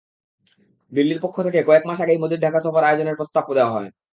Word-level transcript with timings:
দিল্লির 0.91 1.19
পক্ষ 1.21 1.37
থেকে 1.45 1.59
কয়েক 1.63 1.83
মাস 1.85 1.99
আগেই 2.03 2.21
মোদির 2.21 2.43
ঢাকা 2.45 2.59
সফর 2.59 2.83
আয়োজনের 2.83 3.17
প্রস্তাব 3.19 3.43
দেওয়া 3.49 3.73
হয়। 3.75 3.89